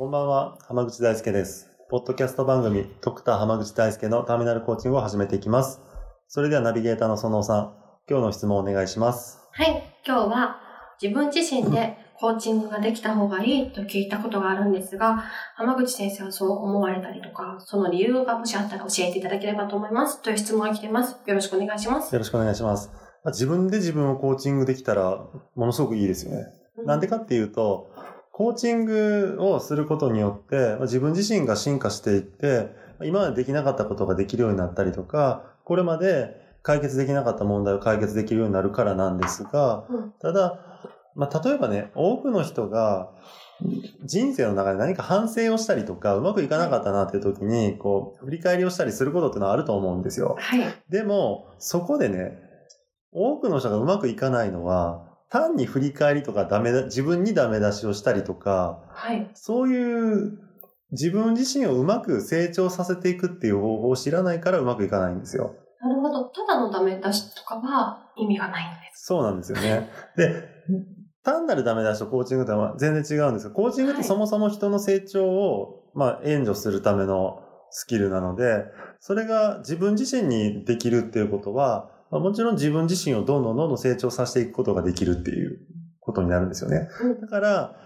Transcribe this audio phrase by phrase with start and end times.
[0.00, 5.82] こんばんは浜口大輔ですポッドキャスト番組ドクター浜口大輔のターミナルコーチングを始めていきます
[6.26, 7.74] それではナビゲーターの園尾さん
[8.08, 10.58] 今日の質問をお願いしますはい今日は
[11.02, 15.24] 自分自身でコーチングができた方がいいと聞いたことがあるんですが、
[15.54, 20.20] 浜口先生はそう思われたりとか、その理由がもしあったら教えていただければと思います。
[20.20, 21.12] という質問が来ています。
[21.24, 22.12] よろしくお願いします。
[22.12, 22.90] よろしくお願いします。
[23.24, 25.16] 自分で自分をコーチングできたら、
[25.54, 26.44] ものすごくいいですよね。
[26.84, 27.90] なんでかっていうと、
[28.40, 32.70] コーチングをすることによって、自分自身が進化していって、
[33.02, 39.84] 今までできなかったことができるようになったりとか、これまで解決できなかった問題を解決できるようになるからなんですが、
[40.22, 40.58] ただ、
[41.14, 43.10] まあ、例えばね、多くの人が、
[44.06, 50.36] 人生の中で何か反省をしたりとか、うまくいかなかったなっていう時に、こう、振り返りをしたりすることっていうのはあると思うんですよ。
[50.40, 50.62] はい。
[50.88, 52.38] でも、そこでね、
[53.12, 59.30] 多くの人がうまくいかないのは、単に振り返りとかダメだ、自分にダメ出しをしたりとか、はい。
[59.34, 60.38] そういう
[60.92, 65.54] 自分自身をうまく成長させていくっていう方法を知らないからうまくいかないんですよ。
[65.80, 66.24] なるほど。
[66.24, 69.06] ただのダメ出しとかは意味がないんです。
[69.06, 69.88] そうなんですよね。
[70.16, 70.48] で、
[71.22, 73.52] 単なるダメ出しとコーチングとは全然違うんですよ。
[73.52, 78.64] コーチングってそもそも人の成長を、まあ、援助するためのスキルなので、
[78.98, 85.60] それが自分自身にできるっていうことは、まあ、もちろん自分自身をどんどんどんどん成長させていくことができるっていう
[86.00, 86.88] ことになるんですよね。
[87.20, 87.76] だから、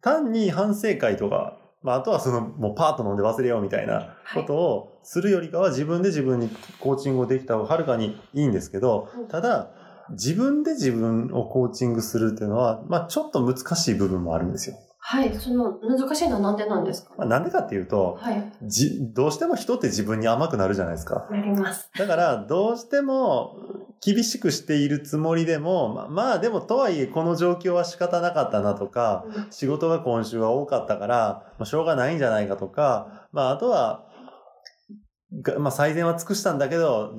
[0.00, 6.50] 単に反省会とか、まあ、あとはその、もうパート飲んで忘れようみたいなことをするよりかは自分で自分に
[6.80, 9.70] コーチングをできた方がはるかにいいんですけど、ただ、
[10.10, 14.76] 自分で自分をコーチングするっていうのは、まあちょっと難しい部分もあるんですよ。
[15.10, 15.34] はい。
[15.34, 18.52] その難しいのはなんでなんですか、まあ、なんでかっていうと、はい。
[18.62, 21.26] じ、どうしても人って自分に甘くなるじゃないですか。
[21.32, 21.90] なります。
[21.98, 23.56] だから、どうしても
[24.00, 34.06] 厳しくしているつもりでも、まあ、まあでもとはいえこの状況は仕方なかったなとか、うん、仕事が今週は多かったから、まあ、しょうがないんじゃないかとか、まああとは、
[35.58, 37.14] まあ最善は尽くしたんだけど、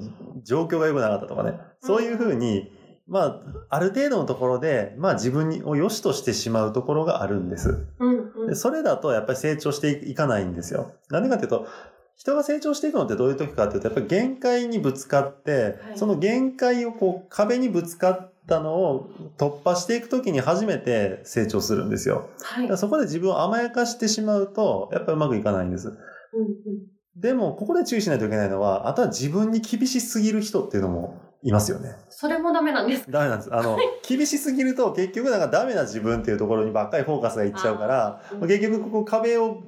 [0.45, 1.59] 状況が良くなかったとかね。
[1.81, 2.71] そういうふうに、
[3.07, 7.85] まあ、ある程度のところで、まあ自分を良しとしてしまうところがあるんです。
[7.99, 10.93] うんうん、でそれだとやっぱり成長していかないんですよ。
[11.09, 11.67] なんでかっていうと、
[12.15, 22.29] 人が成長していくのってどういう時かっていうと、やっぱり限界にぶつかって、はい、その限界をこう壁にぶつかったのを突破していく時に初めて成長するんですよ。
[22.41, 25.87] はい、そこで自分を甘やかしてしまうと、やっぱりうまくいかないんです。
[25.87, 31.95] うんうんでも、ここで注意しないといけないのは、あとは自分に厳しすぎる人っていうのもいますよね。
[32.09, 33.55] それもダメなんですダメなんです。
[33.55, 39.63] あの、厳しすぎると結局なんかダメな自分っていうところにばっかりフォーカスがいっちゃうから、結局ここ壁を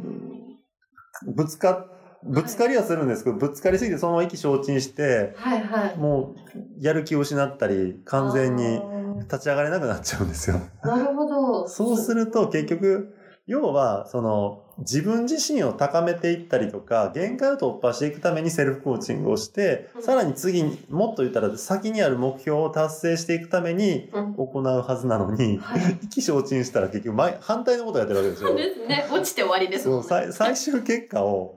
[1.28, 1.86] ぶつか、
[2.24, 8.80] ぶつかりはするんですけど、ぶつかりすぎてそのまま意気消沈して、はいはい、もうやる気を失ったり、完全に
[9.22, 10.60] 立ち上がれなくなっちゃうんですよ。
[10.84, 11.68] なるほど。
[11.68, 25.60] そうすると結局、要は、その、自分自身を高めていったりとか、限界を突破していくためにセルフコーチングをして、さらに次に、もっと言ったら先にある目標を達成していくために行うはずなのに、
[26.02, 28.50] 意気消沈したら結局前、反対のことをやってるわけですよ。
[28.50, 29.08] そうですね。
[29.12, 30.06] 落ちて終わりですもんね。
[30.08, 31.56] 最最終結果を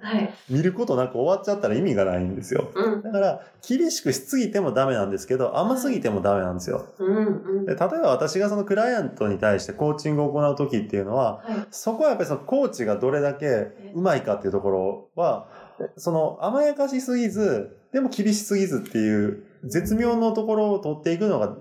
[0.51, 2.71] 見ることなく終わっちゃったら意味がないんですよ。
[2.75, 6.87] うん、だから、厳しくしすぎてもダメなんですけど、甘すぎてもダメなんですよ。
[6.99, 7.31] うんう
[7.63, 13.47] ん、で例えば私がそのクライアントに対してコーチングを行う時っていうのは、はい、そこはやっぱりそのコーチがどれだけ
[13.95, 15.49] うまいかっていうところは、
[15.97, 21.57] その甘やかしすぎず、でも厳しすぎずっていう絶妙のところを取っていくのが、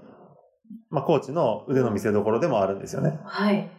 [0.89, 3.19] まあコーチの腕の見せ所でもあるんですよね。
[3.23, 3.69] はい。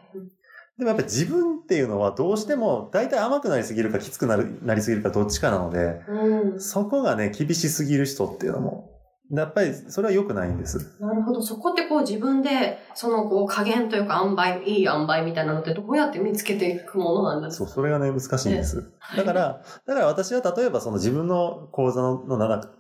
[0.79, 8.96] でもやっぱり自分っていうのはどうしても大体甘くなりすぎるかきつくなるなりすぎるかどっちかなので、うん、そこがね、厳しすぎる人っていうのも
[9.31, 10.97] やっぱりそれは良くないんです。
[11.01, 11.43] なるほど。
[11.43, 17.65] そこってこう自分で、そのこう加減というか塩梅、いい塩梅みたいなのってどうやって見つけていくものなんですか？
[17.67, 18.77] そう、それがね、難しいんです。
[18.77, 18.85] ね、
[19.17, 22.19] だから、だから私は例えばその自分の講座の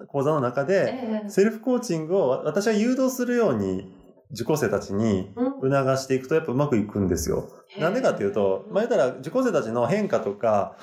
[0.07, 3.93] 講座の中で、セルフコーチングを私は誘導するように
[4.33, 5.33] 受講生たちに
[5.63, 7.49] 促していくとやっぱうまくいくんですよ。
[7.79, 10.77] なんでかっていうと、まあ、言ったら受講生たちの変化とか、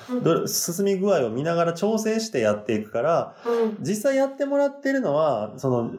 [0.46, 3.36] 進み具合を見ながら調整してやっていくから、
[3.80, 5.90] 実際やってもらってるのは、その、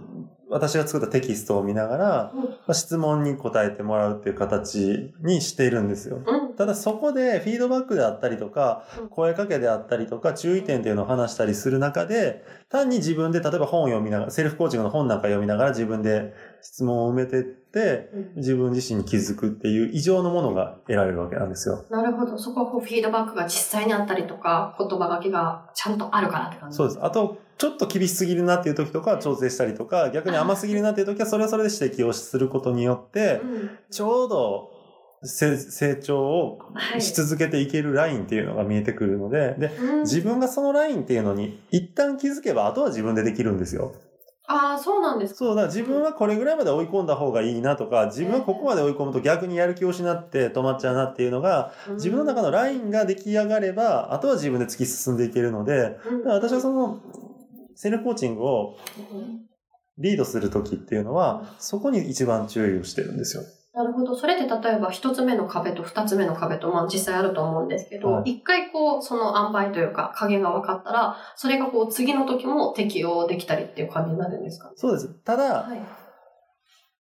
[0.49, 2.33] 私が作ったテキストを見ながら、
[2.73, 6.21] 質問に答えてもらうっていう形にしているんですよ。
[6.55, 21.85] うんただそこでフィードバックであったりとかうん、声かけであったりとか、注意点っていうのを話したりする中で、単に自分で例えば本を読みながら、セルフコーチングの本なんか読みながら自分で質問を埋めてって、自分自身に気づくっていう異常のものが得られるわけなんですよ。
[21.89, 22.37] なるほど。
[22.37, 26.99] そこはこうフィードバックが実際にあったりとか、言葉がけがちゃんとあるからって感じそうです。
[27.01, 34.74] あと、ちょっと厳しすぎるなっていう時とかは調整したりとか、逆に甘すぎるなっていう時はそれはそれで指摘をすることによって、うんちょうどせ
[35.25, 43.93] 成長をはいし続けていけるラインっていうのが見えてくるので、で、うん自分がそのラインっていうのに一旦気づけば、あとは自分でできるんですよ。
[44.47, 45.37] ああ、そうなんですか。
[45.39, 56.99] そうだ、自分はこれぐらいまで追い込んだ方がいいなとか、自分はここまで追い込むと逆にやる気を失って止まっちゃうなっていうのが、自分の中のラインが出来上がれば、あとは自分で突き進んでいけるので、うんだから私はその、
[57.75, 58.77] セルフコーチングを
[59.97, 63.43] リードするときっていうのは、そこに一番注意をしてるんですよ。
[63.75, 64.15] なるほど。
[64.15, 75.09] それって例えば一つ目の壁と二つ目の壁と、まあ実際あると思うんですけど、はい一回こう、その塩梅というか加減が分かったら、それがこう次の時も適用できたりっていう感じになるんですかそうです。
[75.25, 76.04] ただ、はい。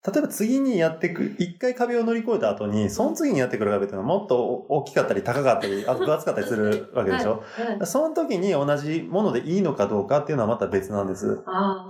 [0.06, 7.42] 例えば次にやってく、一回壁を乗り越えた後に、その次にやってくる壁っていうのはもっと大きかったり高かったり、 あと分厚かったりするわけでしょ？
[7.78, 7.86] はい。
[7.86, 11.38] その時に同じものでいいのかどうかっていうのはまた別なんです。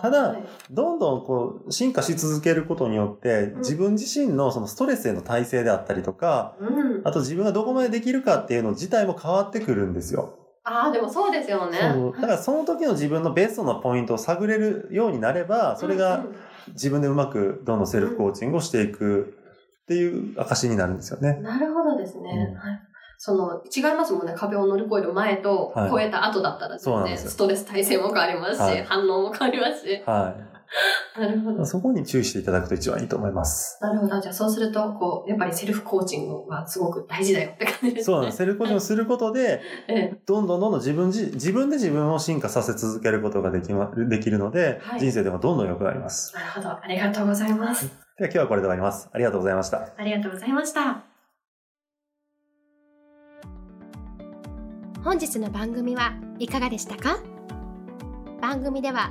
[0.01, 7.01] ただはいどんどんこう進化し続けることによってん自分自身のそのストレスへの耐性であったりとか、うん。
[7.03, 10.39] あと自分がどこまでできるかっていうの自体も変わってくるんですよ。
[10.65, 11.79] ああ、でもそうですよね。
[11.79, 16.25] そうだからその時の自分のベストなポイントを探れるようになれば、それが
[16.69, 19.37] 自分でうまくどんどんセルフコーチングをしていく
[19.83, 21.35] っていう証になるんですよね。
[21.43, 22.31] なるほどですね。
[22.53, 22.81] うんはい。
[23.19, 24.35] その、違いますもんね。
[24.37, 30.03] 壁を乗り越える前と、はい越えた後だったら全然、そうなんですよストレス耐性も変わりますし、はい反応も変わりますし。
[30.07, 30.35] は
[31.19, 31.67] なるほどい。。
[31.67, 33.79] そこに注意していただくと一番いいと思います。
[33.81, 34.21] なるほど。
[34.21, 38.03] じゃあそうすると、こう、やっぱりセルフコーチングはすごく大事だよって感じですね。
[38.03, 38.39] そうなんです。
[38.39, 40.23] セルフコーチングをすることで、ええ。
[40.27, 46.35] どんどんどんどん自分自自分で自分を進化させ続けることができま、できるので、はい人生でもどんどん良くなります。
[46.35, 46.69] なるほど。
[46.71, 47.87] ありがとうございます。
[48.19, 49.09] では今日はこれで終わります。
[49.13, 49.89] ありがとうございました。
[49.97, 51.03] ありがとうございました。
[55.05, 57.19] 本日の番組はいかがでしたか？
[58.41, 59.11] 番組では